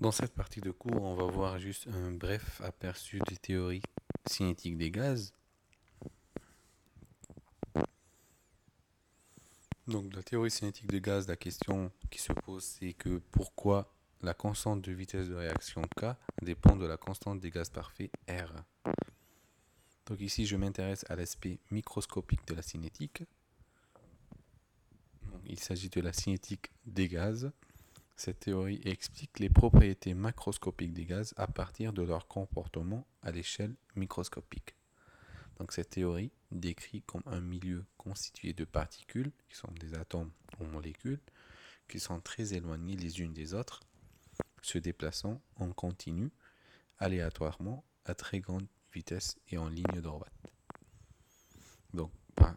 [0.00, 3.82] Dans cette partie de cours, on va voir juste un bref aperçu des théories
[4.26, 5.34] cinétiques des gaz.
[9.86, 13.92] Donc, la théorie cinétique des gaz, la question qui se pose, c'est que pourquoi
[14.22, 18.54] la constante de vitesse de réaction K dépend de la constante des gaz parfaits R?
[20.06, 23.22] Donc ici, je m'intéresse à l'aspect microscopique de la cinétique.
[25.44, 27.52] il s'agit de la cinétique des gaz.
[28.20, 33.74] Cette théorie explique les propriétés macroscopiques des gaz à partir de leur comportement à l'échelle
[33.96, 34.74] microscopique.
[35.58, 40.64] Donc cette théorie décrit comme un milieu constitué de particules, qui sont des atomes ou
[40.64, 41.22] molécules,
[41.88, 43.80] qui sont très éloignées les unes des autres,
[44.60, 46.30] se déplaçant en continu,
[46.98, 50.30] aléatoirement, à très grande vitesse et en ligne droite.
[51.94, 52.54] Donc, par,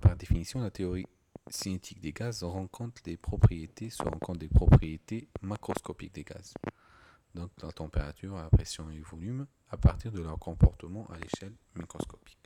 [0.00, 1.04] par définition, la théorie
[1.50, 6.54] cinétique des gaz rend compte des propriétés, se rend compte des propriétés macroscopiques des gaz.
[7.34, 11.54] Donc la température, la pression et le volume à partir de leur comportement à l'échelle
[11.74, 12.38] microscopique.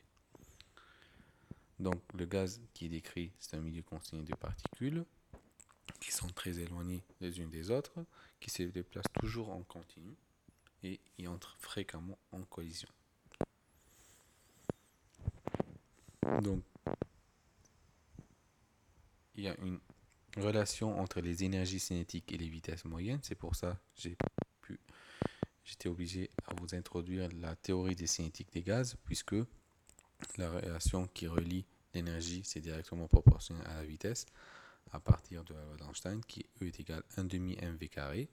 [1.79, 5.05] Donc le gaz qui est décrit, c'est un milieu constitué de particules
[5.99, 8.05] qui sont très éloignées les unes des autres,
[8.39, 10.15] qui se déplacent toujours en continu
[10.83, 12.89] et y entrent fréquemment en collision.
[16.41, 16.63] Donc
[19.39, 19.79] il y a une
[20.35, 23.19] relation entre les énergies cinétiques et les vitesses moyennes.
[23.23, 24.17] C'est pour ça que j'ai
[25.63, 29.35] j'étais obligé à vous introduire la théorie des cinétiques des gaz, puisque
[30.37, 34.25] la relation qui relie l'énergie, c'est directement proportionnel à la vitesse,
[34.91, 38.29] à partir de la loi d'Einstein, qui E est égal à 1 demi mv carré,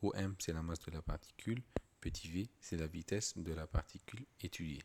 [0.00, 1.60] où m c'est la masse de la particule,
[2.00, 4.84] petit v c'est la vitesse de la particule étudiée,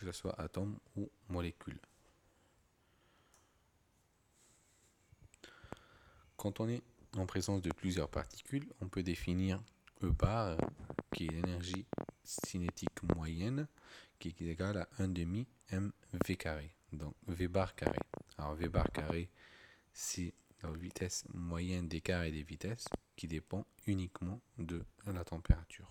[0.00, 1.78] que ce soit atome ou molécule.
[6.46, 6.84] Quand on est
[7.16, 9.60] en présence de plusieurs particules, on peut définir
[10.04, 10.56] E bar,
[11.12, 11.84] qui est l'énergie
[12.22, 13.66] cinétique moyenne,
[14.20, 17.98] qui est égale à 1 demi mv carré, donc v bar carré.
[18.38, 19.28] Alors v bar carré,
[19.92, 22.86] c'est la vitesse moyenne des carrés des vitesses
[23.16, 25.90] qui dépend uniquement de la température.